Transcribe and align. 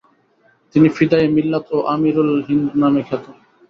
তিনি 0.75 0.87
ফিদায়ে 0.95 1.27
মিল্লাত 1.35 1.65
ও 1.75 1.79
আমিরুল 1.93 2.31
হিন্দ 2.47 2.67
নামে 2.81 3.01
খ্যাত। 3.07 3.25